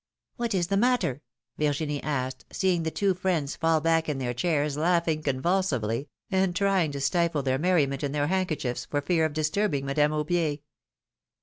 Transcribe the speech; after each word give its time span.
What 0.35 0.55
is 0.55 0.65
the 0.65 0.77
matter? 0.77 1.21
Virginie 1.59 2.01
asked, 2.01 2.45
seeing 2.51 2.81
the 2.81 2.89
two 2.89 3.13
friends 3.13 3.55
fall 3.55 3.79
back 3.81 4.09
in 4.09 4.17
their 4.17 4.33
chairs 4.33 4.75
laughing 4.75 5.21
convulsively, 5.21 6.09
and 6.31 6.55
trying 6.55 6.91
to 6.93 6.99
stifle 6.99 7.43
their 7.43 7.59
merriment 7.59 8.03
in 8.03 8.11
their 8.11 8.25
handkerchiefs, 8.25 8.85
for 8.85 9.01
fear 9.01 9.25
of 9.25 9.33
disturbing 9.33 9.85
Madame 9.85 10.11
Aubier. 10.11 10.57